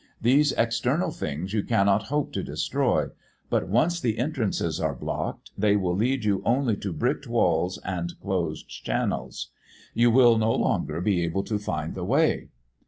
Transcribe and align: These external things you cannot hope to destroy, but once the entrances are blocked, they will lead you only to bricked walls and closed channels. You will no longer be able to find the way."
These 0.19 0.51
external 0.53 1.11
things 1.11 1.53
you 1.53 1.61
cannot 1.61 2.07
hope 2.09 2.33
to 2.33 2.41
destroy, 2.41 3.09
but 3.51 3.67
once 3.69 4.01
the 4.01 4.17
entrances 4.17 4.79
are 4.81 4.95
blocked, 4.95 5.51
they 5.55 5.75
will 5.75 5.95
lead 5.95 6.25
you 6.25 6.41
only 6.43 6.75
to 6.77 6.91
bricked 6.91 7.27
walls 7.27 7.77
and 7.85 8.11
closed 8.19 8.67
channels. 8.67 9.51
You 9.93 10.09
will 10.09 10.39
no 10.39 10.53
longer 10.53 11.01
be 11.01 11.23
able 11.23 11.43
to 11.43 11.59
find 11.59 11.93
the 11.93 12.03
way." 12.03 12.49